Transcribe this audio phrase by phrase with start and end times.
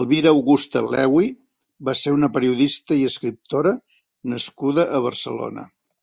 [0.00, 1.30] Elvira Augusta Lewi
[1.90, 3.74] va ser una periodista i escritora
[4.36, 5.68] nascuda a Barcelona.